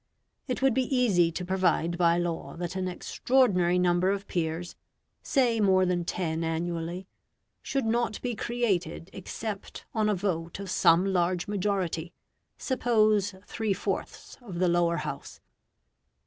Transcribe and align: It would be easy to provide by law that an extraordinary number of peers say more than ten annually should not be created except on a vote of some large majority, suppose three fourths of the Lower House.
It 0.47 0.63
would 0.63 0.73
be 0.73 0.95
easy 0.95 1.31
to 1.31 1.45
provide 1.45 1.95
by 1.95 2.17
law 2.17 2.55
that 2.57 2.75
an 2.75 2.87
extraordinary 2.87 3.77
number 3.77 4.09
of 4.09 4.25
peers 4.27 4.75
say 5.21 5.59
more 5.59 5.85
than 5.85 6.05
ten 6.05 6.43
annually 6.43 7.05
should 7.61 7.85
not 7.85 8.19
be 8.23 8.33
created 8.33 9.11
except 9.13 9.85
on 9.93 10.09
a 10.09 10.15
vote 10.15 10.59
of 10.59 10.71
some 10.71 11.05
large 11.05 11.47
majority, 11.47 12.13
suppose 12.57 13.35
three 13.45 13.73
fourths 13.75 14.39
of 14.41 14.57
the 14.57 14.67
Lower 14.67 14.97
House. 14.97 15.39